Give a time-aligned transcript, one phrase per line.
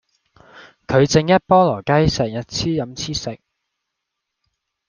[0.87, 3.39] 佢正一菠蘿雞成日黐飲黐食